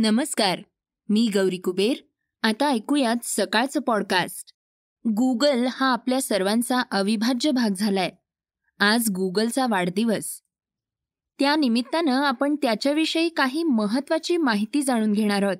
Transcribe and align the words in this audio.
नमस्कार 0.00 0.62
मी 1.08 1.30
गौरी 1.34 1.58
कुबेर. 1.58 1.96
आता 2.42 2.68
ऐकूयात 2.68 3.16
सकाळचं 3.24 3.80
पॉडकास्ट 3.80 4.54
गुगल 5.08 5.66
हा 5.70 5.92
आपल्या 5.92 6.22
सर्वांचा 6.22 6.82
अविभाज्य 6.90 7.50
भाग 7.50 7.74
झालाय. 7.74 8.10
आज 8.78 9.10
गुगलचा 9.10 9.66
वाढदिवस. 9.70 10.42
त्या 11.38 11.56
निमित्तानं 11.56 12.12
आपण 12.12 12.56
त्याच्याविषयी 12.56 13.28
काही 13.28 13.62
महत्वाची 13.62 14.36
माहिती 14.36 14.82
जाणून 14.82 15.12
घेणार 15.12 15.42
आहोत. 15.42 15.56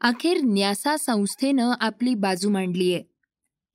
अखेर 0.00 0.38
न्यासा 0.44 0.96
संस्थेनं 0.96 1.72
आपली 1.80 2.14
बाजू 2.14 2.50
मांडलीय. 2.50 3.02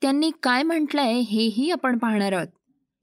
त्यांनी 0.02 0.32
काय 0.44 0.64
म्हटलंय 0.64 1.20
हेही 1.20 1.72
आपण 1.72 1.98
पाहणार 1.98 2.32
आहोत. 2.32 2.55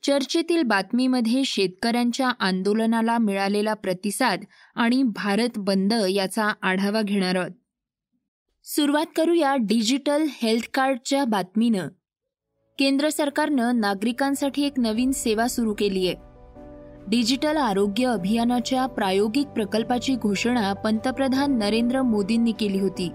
चर्चेतील 0.02 0.62
बातमीमध्ये 0.62 1.44
शेतकऱ्यांच्या 1.44 2.29
आंदोलनाला 2.40 3.18
मिळालेला 3.18 3.74
प्रतिसाद 3.74 4.44
आणि 4.74 5.02
भारत 5.02 5.48
बंद 5.56 5.94
याचा 6.08 6.52
आढावा 6.62 7.02
घेणार 7.02 7.36
आहोत. 7.36 7.50
सुरुवात 8.64 9.07
करूया 9.16 9.57
डिजिटल 9.57 10.24
हेल्थ 10.29 10.64
कार्डच्या 10.74 11.24
बातमीनं. 11.24 11.88
केंद्र 12.79 13.08
सरकारनं 13.08 13.80
नागरिकांसाठी 13.80 14.66
एक 14.66 14.80
नवीन 14.80 15.10
सेवा 15.12 15.48
सुरू 15.48 15.74
केली 15.74 16.08
आहे 16.08 16.16
डिजिटल 17.08 17.57
आरोग्य 17.57 18.07
अभियानाच्या 18.07 18.86
प्रायोगिक 18.86 19.46
प्रकल्पाची 19.46 20.14
घोषणा 20.14 20.72
पंतप्रधान 20.72 21.58
नरेंद्र 21.58 22.02
मोदींनी 22.02 22.52
केली 22.52 22.80
होती. 22.80 23.08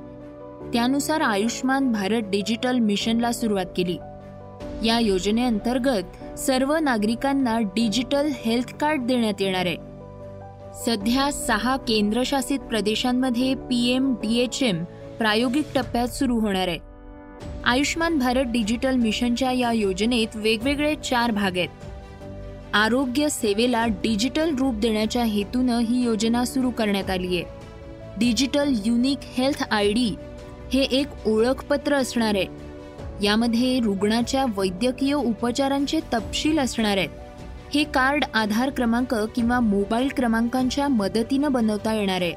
त्यानुसार 0.73 1.21
आयुष्मान 1.21 1.91
भारत 1.91 2.21
डिजिटल 2.21 2.79
मिशनला 2.79 3.31
सुरुवात 3.31 3.65
केली. 3.77 3.97
या 4.85 4.99
योजनेअंतर्गत 4.99 6.37
सर्व 6.39 6.75
नागरिकांना 6.75 7.59
डिजिटल 7.59 8.29
हेल्थ 8.45 8.75
कार्ड 8.75 9.01
देण्यात 9.01 9.41
येणार 9.41 9.65
आहे. 9.65 9.75
सध्या 10.85 11.31
सहा 11.31 11.77
केंद्रशासित 11.77 12.59
प्रदेशांमध्ये 12.59 13.55
P 13.55 13.91
M 13.91 14.13
B 14.13 14.37
H 14.37 14.63
M 14.63 14.83
प्रायोगिक 15.17 15.65
टप्प्यात 15.75 16.07
सुरू 16.07 16.39
होणार 16.39 16.67
आहे. 16.67 16.79
आयुष्मान 17.65 18.19
भारत 18.19 18.45
डिजिटल 18.47 18.95
मिशनच्या 18.95 19.51
या 19.51 19.71
योजनेत 19.71 20.27
वेगवेगळे 20.35 20.95
चार 20.95 21.31
भाग 21.31 21.57
आहेत. 21.57 21.67
आरोग्य 22.73 23.29
सेवेला 23.29 23.85
डिजिटल 23.87 24.55
रूप 24.55 24.75
देण्याच्या 24.75 25.23
हेतूनं 25.23 25.79
ही 25.79 26.03
योजना 26.03 26.45
सुरू 26.45 26.69
करण्यात 26.69 27.09
आली 27.09 27.35
आहे. 27.35 27.43
Digital 28.17 28.73
unique 28.85 29.17
health 29.21 29.63
I 29.71 29.91
D 29.91 30.15
हे 30.73 30.81
एक 30.81 31.27
ओळखपत्र 31.27 31.93
असणार 31.93 32.35
आहे. 32.35 32.66
यामध्ये 33.23 33.79
रुग्णाच्या 33.79 34.45
वैद्यकीय 34.57 35.13
उपचारांचे 35.13 35.99
तपशील 36.13 36.59
असणार 36.59 36.97
आहेत. 36.97 37.09
हे 37.73 37.83
कार्ड 37.83 38.25
आधार 38.33 38.69
क्रमांक 38.69 39.15
किंवा 39.15 39.59
मोबाईल 39.59 40.07
क्रमांकांच्या 40.17 40.87
मदतीनं 40.87 41.51
बनवता 41.51 41.93
येणार 41.93 42.21
आहे. 42.21 42.33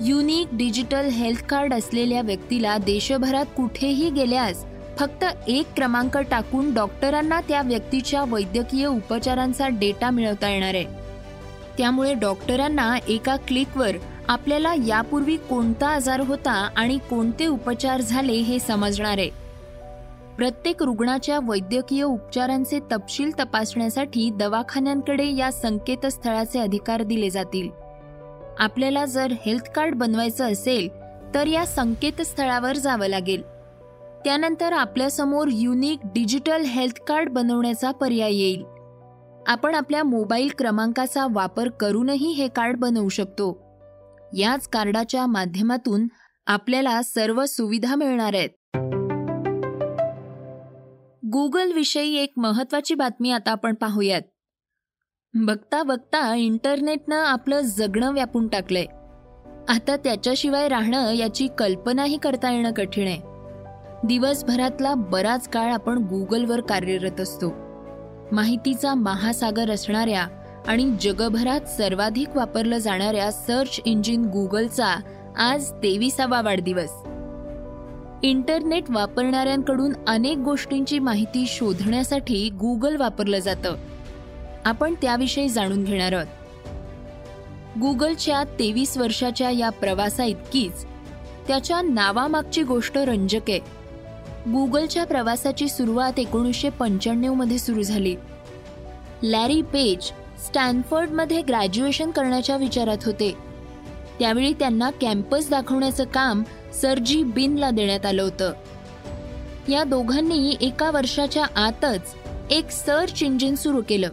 युनिक 0.00 0.48
डिजिटल 0.52 1.08
हेल्थ 1.08 1.42
कार्ड 1.44 1.74
असलेल्या 1.74 2.20
व्यक्तीला 2.20 2.78
देशभरात 2.78 3.46
कुठेही 3.56 4.10
गेल्यास 4.10 4.64
फक्त 4.98 5.24
एक 5.48 5.66
क्रमांक 5.76 6.18
टाकून 6.18 6.74
डॉक्टरांना 6.74 7.40
त्या 7.40 7.62
व्यक्तीच्या 7.62 8.24
वैद्यकीय 8.28 8.86
उपचारांचा 8.86 9.68
डेटा 9.68 10.10
मिळवता 10.10 10.50
येणार 10.50 10.74
आहे. 10.74 10.84
त्यामुळे 11.78 12.14
डॉक्टरांना 12.14 12.98
एका 13.08 13.36
क्लिकवर 13.36 13.96
आपल्याला 14.28 14.74
यापूर्वी 14.86 15.36
कोणता 15.36 15.88
आजार 15.88 16.20
होता 16.20 16.68
आणि 16.76 16.98
कोणते 17.10 17.46
उपचार 17.46 18.00
झाले 18.00 18.32
हे 18.32 18.58
समजणार 18.58 19.18
आहे. 19.18 19.39
प्रत्येक 20.40 20.82
रुग्णाच्या 20.82 21.38
वैद्यकीय 21.42 22.02
उपचारांचे 22.02 22.80
तपशील 22.80 23.30
तपासण्यासाठी 23.40 24.30
दवाखान्यांकडे 24.30 25.36
या 25.36 25.52
संकेतस्थळाचे 25.52 26.58
अधिकार 26.58 27.02
दिले 27.02 27.30
जातील. 27.30 27.68
आपल्याला 28.58 29.04
जर 29.04 29.32
हेल्थ 29.46 29.70
कार्ड 29.70 29.94
बनवायचं 29.94 30.52
असेल 30.52 30.88
तर 31.34 31.46
या 31.46 31.66
संकेतस्थळावर 31.66 32.76
जावं 32.76 33.06
लागेल. 33.06 33.42
त्यानंतर 34.24 34.72
आपल्यासमोर 34.72 35.48
युनिक 35.52 35.98
डिजिटल 36.04 36.60
हेल्थ 36.60 37.02
कार्ड 37.02 37.28
बनवण्याचा 37.28 37.90
पर्याय 37.90 38.32
येईल. 38.32 38.64
आपण 39.46 39.74
आपल्या 39.74 40.04
मोबाईल 40.04 40.50
क्रमांकाचा 40.58 41.26
वापर 41.30 41.68
करूनही 41.68 42.32
हे 42.32 42.48
कार्ड 42.48 42.76
बनवू 42.76 43.08
शकतो. 43.08 43.62
याच 44.36 44.68
कार्डाच्या 44.68 45.26
माध्यमातून 45.26 46.08
आपल्याला 46.46 47.02
सर्व 47.02 47.44
सुविधा 47.44 47.94
मिळणार 47.94 48.34
आहेत. 48.34 48.50
गुगल 51.32 51.72
विषयी 51.72 52.16
एक 52.16 52.32
महत्वाची 52.36 52.94
बातमी 52.94 53.30
आता 53.30 53.50
आपण 53.50 53.74
पाहूयात. 53.74 54.22
बघता 55.34 55.82
बघता 55.82 56.34
इंटरनेटनं 56.34 57.16
आपलं 57.16 57.60
जगणं 57.60 58.12
व्यापून 58.12 58.48
टाकलंय. 58.48 58.84
आता 59.68 59.96
त्याच्याशिवाय 59.96 60.68
राहणं 60.68 61.12
याची 61.12 61.48
कल्पनाही 61.58 62.16
करता 62.16 62.50
येणं 62.50 62.72
कठीण 62.72 63.06
आहे. 63.06 63.20
दिवसभरातला 64.06 64.94
बराच 64.94 65.48
काळ 65.48 65.72
आपण 65.72 65.98
गुगलवर 65.98 66.60
कार्यरत 66.60 67.20
असतो. 67.20 67.52
माहितीचा 68.32 68.94
महासागर 68.94 69.70
असणाऱ्या 69.70 70.26
आणि 70.66 70.96
जगभरात 71.00 71.60
सर्वाधिक 71.60 72.28
वापरलं 72.36 72.78
जाणाऱ्या 72.78 73.32
सर्च 73.32 73.80
इंजिन 73.84 74.24
गुगलचा 74.24 75.00
आज 75.38 75.72
तेविसावा 75.72 76.40
वाढदिवस. 76.40 76.92
इंटरनेट 78.22 78.84
वापरणाऱ्यांकडून 78.90 79.92
अनेक 80.06 80.38
गोष्टींची 80.38 80.98
माहिती 80.98 81.44
शोधण्यासाठी 81.48 82.50
गुगल 82.50 82.96
वापरलं 82.96 83.38
जातं. 83.38 83.76
आपण 84.64 84.94
त्याविषयी 84.94 85.48
जाणून 85.48 85.84
घेणार 85.84 86.12
आहोत. 86.12 86.26
गुगलच्या 87.78 88.44
तेवीस 88.44 88.98
वर्षाच्या 88.98 89.50
या 89.50 89.70
प्रवासा 89.70 90.24
इतकीच 90.24 90.84
त्याच्या 91.46 91.82
नावामागची 91.82 92.62
गोष्ट 92.62 92.98
रंजक 92.98 93.40
आहे. 93.48 93.58
गुगलच्या 94.48 95.04
प्रवासाची 95.04 95.68
सुरुवात 95.68 96.18
एकोणीसशे 96.18 96.68
पंच्याण्णवमध्ये 96.68 97.58
सुरू 97.58 97.82
झाली. 97.82 98.16
लॅरी 99.22 99.62
पेज 99.62 100.04
स्टॅनफर्डमध्ये 100.46 101.42
ग्रॅज्युएशन 101.42 102.10
करण्याच्या 102.10 102.56
विचारात 102.56 102.98
होते. 103.06 103.34
त्यावेळी 104.18 104.52
त्यांना 104.52 104.90
कॅम्पस 104.90 105.50
दाखवण्याचं 105.50 106.04
काम 106.04 106.42
सरजी 106.72 107.22
बिनला 107.22 107.70
देण्यात 107.70 108.06
आलं 108.06 108.22
होतं. 108.22 108.52
या 109.68 109.84
दोघांनी 109.84 110.56
एका 110.60 110.90
वर्षाच्या 110.90 111.46
आतच 111.56 112.00
एक 112.50 112.70
सर्च 112.70 113.22
इंजिन 113.22 113.54
सुरू 113.54 113.82
केलं. 113.88 114.08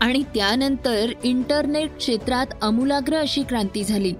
आणि 0.00 0.22
त्यानंतर 0.22 1.10
इंटरनेट 1.24 1.96
क्षेत्रात 1.96 2.46
अमूलाग्र 2.62 3.16
अशी 3.16 3.42
क्रांती 3.42 3.84
झाली. 3.84 4.10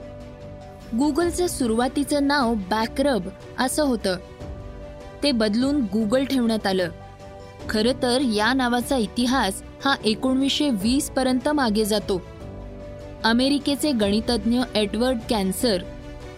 गुगलचं 0.99 1.47
सुरुवातीचं 1.47 2.27
नाव 2.27 2.54
बॅकरब 2.54 3.28
असं 3.59 3.83
होतं. 3.83 4.16
ते 5.22 5.33
बदलून 5.33 5.81
गुगल 5.81 6.25
ठेवण्यात 6.25 6.66
आलं. 6.66 6.91
खरं 7.71 8.03
तर 8.03 8.21
या 8.21 8.53
नावाचा 8.53 8.97
इतिहास 8.97 9.62
हा 9.84 9.97
एकोणवीसशे 10.04 10.71
वीस 10.71 11.10
पर्यंत 11.10 11.48
मागे 11.48 11.84
जातो. 11.84 12.22
अमेरिकेचे 13.25 13.93
गणितज्ञ 13.93 14.60
एडवर्ड 14.75 15.19
कॅन्सर 15.28 15.83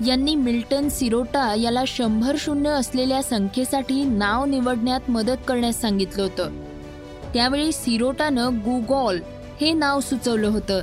यांनी 0.07 0.35
मिल्टन 0.35 0.89
सिरोटा 0.89 1.55
याला 1.55 1.83
शंभर 1.87 2.35
शून्य 2.39 2.71
असलेल्या 2.71 3.23
संख्येसाठी 3.23 4.05
नाव 4.05 4.45
निवडण्यात 4.45 5.11
मदत 5.11 5.37
करण्यास 5.49 5.81
सांगितलं 5.81 6.23
होतं. 6.23 6.51
त्यावेळी 7.35 7.73
सिरोटानं 7.73 8.59
गुगॉल 8.59 9.21
हे 9.61 9.73
नाव 9.73 10.01
सुचवलं 10.01 10.49
होतं. 10.49 10.81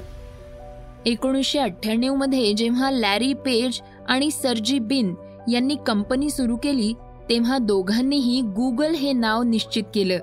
एकोणीसशे 1.06 1.60
अठ्ठ्याण्णवमध्ये 1.60 2.54
जेव्हा 2.54 2.92
लॅरी 2.92 3.34
पेज 3.34 3.82
आणि 4.08 4.32
सरजी 4.32 4.80
बिन 4.80 5.16
यांनी 5.52 5.76
कंपनी 5.88 6.30
सुरू 6.30 6.58
केली 6.58 6.94
तेव्हा 7.30 7.58
दोघांनीही 7.58 8.42
गुगल 8.42 8.92
हे 8.92 9.14
नाव 9.14 9.44
निश्चित 9.44 9.84
केलं. 9.96 10.18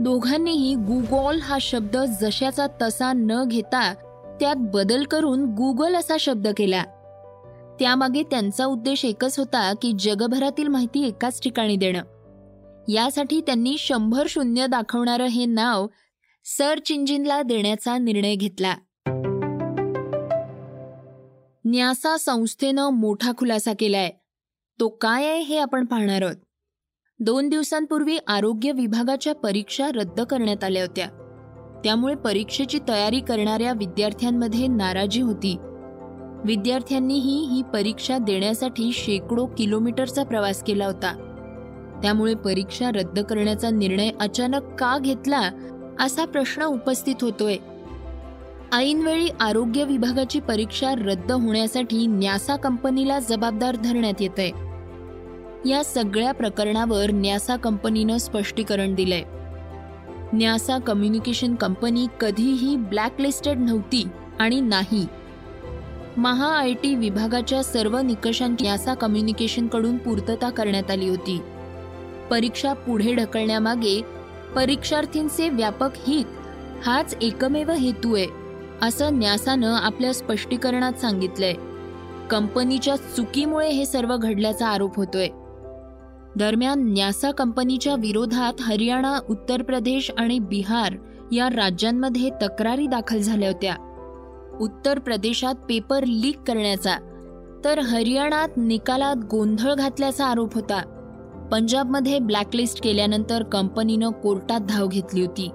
दोघांनीही 0.00 0.74
गुगॉल 0.74 1.38
हा 1.38 1.58
शब्द 1.60 1.96
जशाचा 1.96 2.66
तसा 2.82 3.12
न 3.12 3.44
घेता 3.46 3.94
त्यात 4.40 4.56
बदल 4.58 5.04
करून 5.04 5.44
गुगल 5.44 5.94
असा 5.94 6.16
शब्द 6.20 6.48
केला. 6.56 6.82
त्यामागे 7.80 8.22
त्यांचा 8.22 8.66
उद्देश 8.66 9.04
एकच 9.04 9.38
होता 9.38 9.72
की 9.82 9.92
जगभरातील 9.98 10.68
माहिती 10.68 11.06
एकाच 11.06 11.42
ठिकाणी 11.42 11.76
देणं. 11.76 12.02
यासाठी 12.88 13.40
त्यांनी 13.40 13.76
शंभर 13.78 14.26
शून्य 14.28 14.66
दाखवणारं 14.66 15.24
हे 15.24 15.44
नाव 15.44 15.86
सर्च 16.44 16.90
इंजिनला 16.90 17.42
देण्याचा 17.42 17.98
निर्णय 17.98 18.34
घेतला. 18.34 18.74
न्यासा 21.64 22.16
संस्थेनं 22.16 22.88
मोठा 22.90 23.32
खुलासा 23.38 23.72
केलाय. 23.78 24.10
तो 24.80 24.88
काय 24.88 25.26
आहे 25.26 25.40
हे 25.40 25.58
आपण 25.58 25.84
पाहणार 25.84 26.22
आहोत. 26.22 26.36
दोन 27.18 27.48
दिवसांपूर्वी 27.48 28.18
आरोग्य 28.26 28.72
विभागाच्या 28.72 29.34
परीक्षा 29.34 29.88
रद्द 29.94 30.20
करण्यात 30.20 30.64
आल्या 30.64 30.82
होत्या. 30.82 31.06
त्यामुळे 31.84 32.14
परीक्षेची 32.14 32.78
तयारी 32.88 33.20
करणाऱ्या 33.20 33.72
विद्यार्थ्यांमध्ये 33.72 34.66
नाराजी 34.66 35.20
होती. 35.20 35.56
विद्यार्थ्यांनीही 36.44 37.46
ही 37.46 37.62
परीक्षा 37.62 38.18
देण्यासाठी 38.18 38.92
शेकडो 38.92 39.46
किलोमीटरचा 39.46 40.24
प्रवास 40.24 40.62
केला 40.62 40.86
होता. 40.86 41.26
त्यामुळे 42.02 42.34
परीक्षा 42.34 42.90
रद्द 42.90 43.18
करण्याचा 43.18 43.70
निर्णय 43.70 44.10
अचानक 44.20 44.62
का 44.62 44.98
घेतला 44.98 45.50
असा 46.00 46.24
प्रश्न 46.24 46.62
उपस्थित 46.62 47.14
होतोय. 47.20 47.56
ऐनवेळी 48.72 49.28
आरोग्य 49.40 49.84
विभागाची 49.84 50.40
परीक्षा 50.40 50.94
रद्द 50.94 51.32
होण्यासाठी 51.32 52.06
न्यासा 52.06 52.56
कंपनीला 52.56 53.18
जबाबदार 53.18 53.76
धरण्यात 53.76 54.22
येत 54.22 54.38
आहे 54.38 54.50
या 55.70 55.84
सगळ्या 55.84 56.32
प्रकरणावर 56.32 57.10
न्यासा 57.10 57.56
कंपनीनं 57.56 58.16
स्पष्टीकरण 58.16 58.94
दिलंय. 58.94 59.22
न्यासा 60.32 60.78
कम्युनिकेशन 60.78 61.54
कंपनी 61.54 62.06
कधीही 62.20 62.76
ब्लॅकलिस्टेड 62.76 63.58
नव्हती 63.58 64.08
आणि 64.38 64.60
नाही. 64.60 65.06
महा 66.16 66.58
आय 66.58 66.72
टी 66.72 66.94
विभागाच्या 66.94 67.62
सर्व 67.62 67.98
निकषांची 67.98 68.64
न्यासा 68.64 68.94
कम्युनिकेशनकडून 68.94 69.96
पूर्तता 69.96 70.50
करण्यात 70.50 70.90
आली 70.90 71.08
होती. 71.08 71.40
परीक्षा 72.30 72.72
पुढे 72.72 73.14
ढकलण्यामागे 73.14 74.02
परीक्षार्थींचे 74.56 75.48
व्यापक 75.48 75.88
हित 76.08 76.24
हाच 76.86 77.16
एकमेव 77.22 77.70
हेतू 77.70 78.16
आहे 78.16 78.26
असं 78.82 79.18
न्यासानं 79.18 79.72
आपल्या 79.72 80.14
स्पष्टीकरणात 80.14 80.92
सांगितलंय. 80.92 81.54
कंपनीच्या 82.30 82.96
चुकीमुळे 82.96 83.68
हे 83.68 83.86
सर्व 83.86 84.16
घडल्याचा 84.16 84.68
आरोप 84.68 84.96
होतोय. 84.96 85.28
दरम्यान 86.36 86.92
न्यासा 86.92 87.30
कंपनीच्या 87.30 87.94
विरोधात 87.94 88.52
हरियाणा 88.60 89.18
उत्तर 89.30 89.62
प्रदेश 89.62 90.10
आणि 90.18 90.38
बिहार 90.38 90.92
या 91.32 91.48
राज्यांमध्ये 91.48 92.30
तक्रारी 92.42 92.86
दाखल 92.86 93.18
झाल्या 93.18 93.48
होत्या. 93.48 93.74
उत्तर 94.60 94.98
प्रदेशात 94.98 95.54
पेपर 95.54 96.04
लीक 96.04 96.38
करण्याचा. 96.38 96.96
तर 97.64 97.78
हरियाणात 97.78 98.48
निकालात 98.56 99.16
गोंधळ 99.16 99.74
घातल्याचा 99.74 100.26
आरोप 100.26 100.54
होता. 100.54 100.82
पंजाबमध्ये 101.52 102.18
ब्लॅकलिस्ट 102.18 102.84
केल्यानंतर 102.84 103.42
कंपनीनं 103.42 104.10
कोर्टात 104.10 104.60
धाव 104.60 104.86
घेतली 104.86 105.20
होती. 105.20 105.50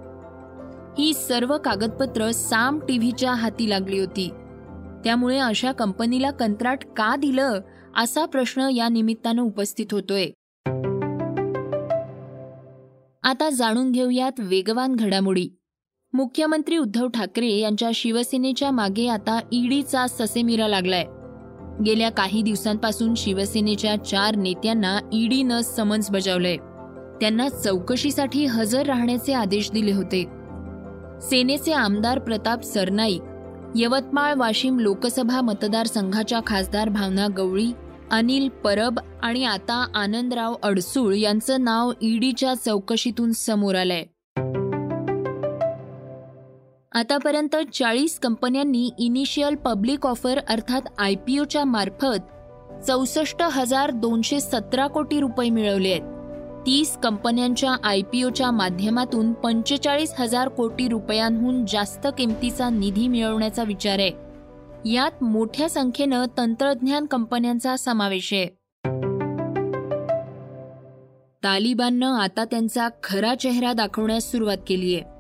ही 0.98 1.14
सर्व 1.14 1.58
कागदपत्र 1.58 2.32
साम 2.32 2.80
टीव्हीच्या 2.80 3.34
हाती 3.34 3.70
लागली 3.70 4.00
होती. 4.00 4.30
त्यामुळे 5.04 5.38
अशा 5.38 5.72
कंपनीला 5.72 6.32
कंत्राट 6.32 6.84
का 6.84 7.16
दिलं 7.16 7.60
असा 7.98 8.26
प्रश्न 8.26 8.62
या 8.62 8.90
निमित्तानं 8.90 9.42
उपस्थित 9.42 9.86
होतोय. 9.92 10.26
आता 13.24 13.50
जाणून 13.50 13.92
घेऊयात 13.92 14.32
वेगवान 14.40 14.96
घडामोडी. 14.96 15.50
मुख्यमंत्री 16.16 16.78
उद्धव 16.78 17.08
ठाकरे 17.08 17.48
यांच्या 17.48 17.90
शिवसेनेच्या 17.94 18.72
मागे 18.72 19.08
आता 19.08 19.40
ईडीचा 19.52 20.08
ससेमिरा 20.08 20.68
लागलाय. 20.68 21.04
गेल्या 21.86 22.12
काही 22.12 22.42
दिवसांपासून 22.42 23.16
शिवसेनेच्या 23.16 23.96
चार 23.96 24.36
नेत्यांना 24.36 25.00
ईडीनं 25.14 25.62
समन्स 25.62 26.12
बजावलंय. 26.12 26.58
त्यांना 27.22 27.50
चौकशीसाठी 27.50 28.46
हजर 28.46 28.86
राहण्याचे 28.86 29.34
आदेश 29.34 29.72
दिले 29.72 29.92
होते. 29.92 30.24
सेनेचे 31.22 31.74
आमदार 31.74 32.20
प्रताप 32.20 32.64
सरनाईक 32.64 33.22
यवतमाळ 33.76 34.34
वाशिम 34.38 34.80
लोकसभा 34.80 35.42
मतदारसंघाच्या 35.42 36.40
खासदार 36.48 36.90
भावना 36.90 37.28
गवळी 37.38 37.72
अनिल 38.12 38.50
परब 38.50 39.00
आणि 39.24 39.46
आता 39.46 39.86
आनंदराव 39.96 40.56
अडसूळ 40.64 41.16
यांचं 41.16 41.64
नाव 41.64 41.92
ईडीच्या 42.02 42.54
चौकशीतून 42.54 43.32
समोर 43.32 43.76
आलंय. 43.76 44.04
आतापर्यंत 46.96 47.56
चाळीस 47.74 48.20
कंपन्यांनी 48.20 48.90
इनिशियल 49.00 49.56
पब्लिक 49.56 50.06
ऑफर 50.06 50.40
अर्थात 50.50 50.82
आय 50.98 51.16
पी 51.16 51.40
ओच्या 51.40 51.66
मार्फत 51.66 52.22
चौसष्ट 52.88 53.42
हजार 53.42 53.92
दोनशे 53.92 54.40
सतरा 54.40 54.88
कोटी 54.88 55.20
रुपये 55.20 55.50
मिळवले 55.50 55.92
आहेत. 55.92 56.02
तीस 56.66 56.98
कंपन्यांच्या 56.98 57.76
आय 57.84 58.02
पी 58.02 58.24
ओच्या 58.24 58.52
माध्यमातून 58.52 59.34
पंचेचाळीस 59.34 60.14
हजार 60.20 60.48
कोटी 60.48 60.88
रुपयांहून 60.88 61.66
जास्त 61.66 62.08
किमतीचा 62.18 62.70
निधी 62.70 63.08
मिळवण्याचा 63.08 63.64
विचार 63.64 64.00
आहे. 64.00 64.12
यात 64.92 65.24
मोठ्या 65.24 65.70
संख्येनं 65.70 66.26
तंत्रज्ञान 66.38 67.06
कंपन्यांचा 67.06 67.76
समावेश 67.76 68.34
आहे. 68.34 68.46
तालिबाननं 71.44 72.14
आता 72.14 72.46
त्यांचा 72.46 72.88
खरा 73.04 73.36
चेहरा 73.36 73.74
दाखवण्यास 73.74 74.32
सुरुवात 74.32 74.58
केली 74.68 74.96
आहे. 74.96 75.15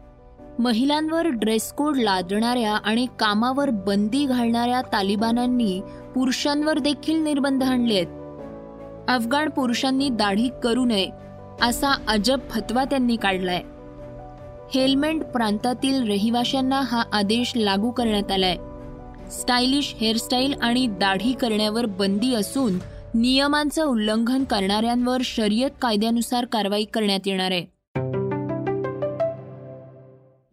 महिलांवर 0.60 1.28
ड्रेस 1.28 1.72
कोड 1.74 1.98
लादणाऱ्या 1.98 2.74
आणि 2.74 3.08
कामावर 3.20 3.70
बंदी 3.70 4.26
घालणाऱ्या 4.26 4.82
तालिबानांनी 4.82 5.82
पुरुषांवर 6.16 6.80
देखील 6.80 7.24
निर्बंध 7.24 7.64
आणले 7.64 7.94
आहेत. 7.94 8.08
अफगाण 9.10 9.50
पुरुषांनी 9.50 10.10
दाढी 10.10 10.50
करू 10.64 10.86
नये 10.86 11.10
असा 11.62 11.96
अजब 12.08 12.40
फतवा 12.50 12.86
त्यांनी 12.86 13.16
काढलाय. 13.16 13.62
हेल्मेंट 14.76 15.24
प्रांतातील 15.24 16.08
रहिवाशांना 16.08 16.82
हा 16.82 17.04
आदेश 17.14 17.54
लागू 17.56 17.92
करण्यात 17.92 18.32
आलाय. 18.32 18.56
स्टायलिश 19.32 19.96
हेअरस्टाईल 20.02 20.54
आणि 20.62 20.88
दाढी 20.88 21.34
करण्यावर 21.34 21.86
बंदी 21.86 22.34
असून 22.36 22.74
नियमांचं 23.14 23.86
उल्लंघन 23.86 24.44
करणाऱ्यांवर 24.44 25.18
शर्यत 25.24 25.70
कायद्यानुसार 25.82 26.46
कारवाई 26.46 26.86
करण्यात 26.86 27.20
येणार 27.26 27.52
आहे. 27.52 27.75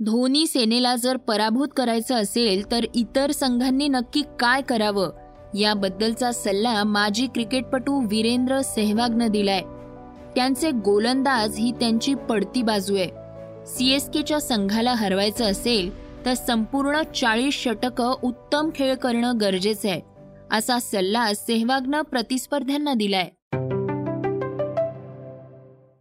धोनी 0.05 0.47
सेनेला 0.47 0.97
जर 0.97 1.17
पराभूत 1.17 1.69
करायचं 1.77 2.15
असेल 2.15 2.71
तर 2.71 2.85
इतर 2.95 3.31
संघांनी 3.31 3.89
नक्की 3.89 4.23
काय 4.41 4.63
करावं? 4.63 5.11
याबद्दलचा 5.59 6.33
सल्ला 6.33 6.85
माजी 6.85 7.27
क्रिकेटपटू 7.27 8.07
वीरेंद्र 8.07 8.61
सेहवागनं 8.61 9.27
दिलाय. 9.31 9.61
त्यांचे 10.35 10.71
गोलंदाज 10.71 11.57
ही 11.57 11.73
त्यांची 11.73 12.15
पडती 12.15 12.63
बाजू 12.63 12.97
आहे. 12.97 13.09
सीएसकेच्या 13.67 14.41
संघाला 14.41 14.95
हरवायचं 14.95 15.45
असेल 15.45 15.91
तर 16.25 16.35
संपूर्ण 16.35 17.03
चाळीस 17.03 17.55
षटकं 17.55 18.15
उत्तम 18.23 18.71
खेळ 18.75 18.95
करणं 18.95 19.33
गरजेचं 19.41 19.89
आहे 19.89 20.01
असा 20.53 20.79
सल्ला 20.79 21.35
सेहवागनं 21.35 22.03
प्रतिस्पर्ध्यांना 22.03 22.95
दिलाय. 22.95 23.29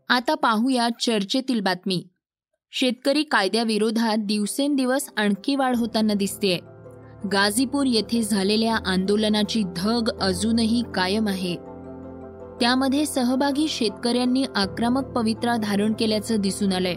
आता 0.09 0.35
पाहूया 0.35 0.87
चर्चेतील 1.01 1.59
बातमी. 1.59 2.07
शेतकरी 2.73 3.23
कायद्याविरोधात 3.23 4.17
दिवसेंदिवस 4.17 5.09
आणखी 5.17 5.55
वाढ 5.55 5.75
होताना 5.75 6.13
दिसतेय. 6.13 6.57
गाझीपूर 7.33 7.85
येथे 7.85 8.23
झालेल्या 8.23 8.77
आंदोलनाची 8.85 9.63
धग 9.75 10.09
अजूनही 10.21 10.83
कायम 10.95 11.27
आहे. 11.27 11.55
त्यामध्ये 12.61 13.05
सहभागी 13.05 13.67
शेतकऱ्यांनी 13.67 14.45
आक्रमक 14.55 15.03
पवित्रा 15.03 15.55
धारण 15.55 15.93
केल्याचं 15.93 16.35
दिसून 16.39 16.73
आलंय. 16.73 16.95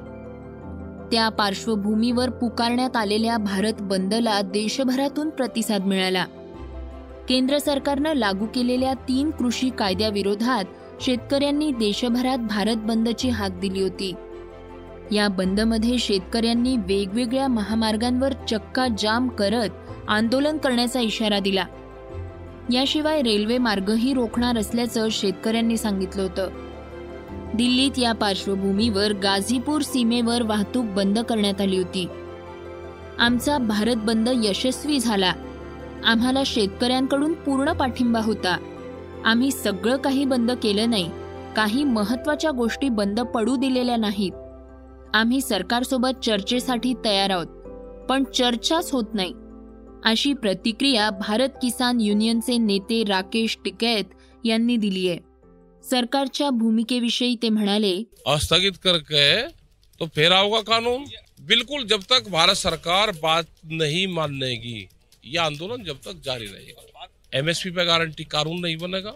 त्या 1.12 1.29
पार्श्वभूमीवर 1.29 2.31
पुकारण्यात 2.31 2.97
आलेल्या 2.97 3.37
भारत 3.37 3.75
बंदला 3.81 4.40
देशभरातून 4.43 5.31
प्रतिसाद 5.31 5.85
मिळाला. 5.85 6.25
केंद्र 7.28 7.59
सरकारनं 7.59 8.12
लागू 8.12 8.47
केलेल्या 8.54 8.95
तीन 8.95 9.31
कृषी 9.31 9.71
कायद्याविरोधात 9.71 10.64
शेतकऱ्यांनी 11.00 11.71
देशभरात 11.71 12.38
भारत 12.38 12.76
बंदची 12.76 13.28
हाक 13.28 13.59
दिली 13.61 13.83
होती. 13.83 14.14
या 15.12 15.28
बंदमध्ये 15.28 15.99
शेतकऱ्यांनी 15.99 16.76
वेगवेगळ्या 16.76 17.49
महामार्गांवर 17.49 18.32
चक्का 18.50 18.87
जाम 18.99 19.28
करत 19.28 19.68
आंदोलन 20.08 20.56
करण्याचा 20.56 21.00
इशारा 21.00 21.38
दिला. 21.38 21.64
याशिवाय 22.73 23.23
रेल्वे 23.23 23.58
मार्गही 23.58 24.14
रोखणार 24.14 24.58
असल्याचं 24.58 25.08
शेतकऱ्यांनी 25.11 25.76
सांगितलं 25.76 26.23
होतं. 26.23 26.49
दिल्लीत 27.54 27.99
या 27.99 28.12
पार्श्वभूमीवर 28.12 29.12
गाझीपूर 29.12 29.82
सीमेवर 29.82 30.42
वाहतूक 30.42 30.84
बंद 30.84 31.18
करण्यात 31.18 31.61
आली 31.61 31.76
होती. 31.76 32.08
आमचा 33.18 33.58
भारत 33.58 33.96
बंद 33.96 34.28
यशस्वी 34.34 35.00
झाला. 35.00 35.32
आम्हाला 36.04 36.42
शेतकऱ्यांकडून 36.46 37.32
पूर्ण 37.32 37.73
पाठिंबा 37.73 38.20
होता. 38.20 38.58
आम्ही 39.25 39.50
सगळं 39.50 39.96
काही 39.96 40.25
बंद 40.25 40.50
केलं 40.50 40.90
नाही. 40.90 41.11
काही 41.56 41.84
महत्त्वाच्या 41.84 42.50
गोष्टी 42.50 42.88
बंद 42.88 43.20
पडू 43.20 43.56
दिलेल्या 43.56 43.96
नाहीत. 43.96 44.32
आम्ही 45.14 45.40
सरकारसोबत 45.40 46.21
चर्चेसाठी 46.25 46.92
तयार 47.04 47.30
आहोत 47.30 48.06
पण 48.09 48.25
चर्चाच 48.25 48.90
होत 48.92 49.14
नाही. 49.14 49.33
अशी 50.04 50.33
प्रतिक्रिया 50.35 51.09
भारत 51.11 51.49
किसान 51.62 52.00
युनियनचे 52.00 52.56
नेते 52.59 53.02
राकेश 53.04 53.56
टिकैत 53.64 54.04
यांनी 54.44 54.76
दिली 54.76 55.09
आहे 55.09 55.18
सरकारच्या 55.85 56.50
भूमिकेविषयी 56.50 57.37
ते 57.42 57.49
म्हणाले 57.49 57.94
स्थगित 58.42 58.73
करके 58.85 59.47
तो 60.00 60.06
फेरावगा 60.06 60.56
होगा 60.56 60.61
कानून. 60.62 61.04
बिल्कुल 61.40 61.87
जब 61.87 62.00
तक 62.11 62.28
भारत 62.28 62.56
सरकार 62.56 63.11
बात 63.23 63.44
नहीं 63.64 64.06
मानेगी 64.09 64.87
ये 65.25 65.38
आंदोलन 65.38 65.85
जब 65.85 65.97
तक 66.06 66.21
जारी 66.25 66.47
रहेगा। 66.47 67.06
एमएसपी 67.33 67.71
पे 67.71 67.85
गारंटी 67.85 68.25
कानून 68.25 68.61
नहीं 68.61 68.76
बनेगा। 68.78 69.12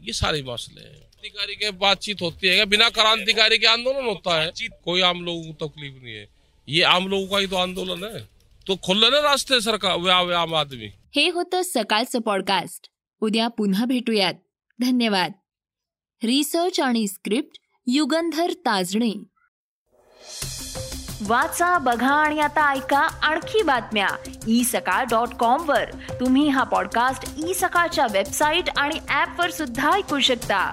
ये 0.00 0.12
सारे 0.12 0.42
मसले 0.42 0.80
हैं। 0.80 1.05
क्रांतिकारी 1.28 1.54
के 1.54 1.70
बातचीत 1.70 2.14
होती 2.20 2.48
है 2.48 2.64
बिना 2.64 2.88
क्रांतिकारी 2.88 3.56
के 3.56 3.66
आंदोलन 3.66 4.06
होता 4.06 4.40
है। 4.42 4.66
कोई 4.84 5.00
आम 5.00 5.24
लोगों 5.24 5.42
को 5.42 5.66
तकलीफ 5.66 5.92
नहीं 6.02 6.14
है। 6.14 6.24
ये 6.66 6.82
आम 6.82 7.08
लोगों 7.08 7.26
का 7.26 7.38
ही 7.38 7.46
तो 7.46 7.56
आंदोलन 7.56 8.04
है। 8.04 8.18
तो 8.68 8.76
खुललं 8.82 9.10
ना 9.10 9.20
रास्ते 9.22 9.60
सरकार 9.60 10.32
आम 10.32 10.54
आदमी। 10.54 10.88
हे 11.16 11.30
होतं 11.30 11.62
सकाळचं 11.64 12.20
पॉडकास्ट 12.20 12.88
उद्या 13.20 13.48
पुन्हा 13.48 13.84
भेटूयात. 13.84 14.34
धन्यवाद. 14.80 15.32
रिसर्च 16.24 16.80
आणि 16.80 17.06
स्क्रिप्ट 17.06 17.58
युगंधर 17.86 18.52
ताजणे. 18.52 19.12
वाचा 21.22 21.78
बघा 21.78 22.14
आणि 22.14 22.40
आता 22.40 22.72
ऐका 22.72 22.98
आणखी 22.98 23.62
बातम्या. 23.62 24.08
ई 24.48 24.64
सकाळ 24.64 25.04
डॉट 25.04 25.28
कॉम 25.28 25.68
वर. 25.68 25.84
तुम्ही 26.20 26.48
हा 26.48 26.62
पॉडकास्ट 26.62 27.48
ई 27.48 27.52
सकाळच्या 27.52 28.06
वेबसाईट 28.12 28.64
आणि 28.76 28.98
ऍप 29.14 29.40
वर 29.40 29.50
सुद्धा 29.50 29.92
ऐकू 29.92 30.20
शकता. 30.20 30.72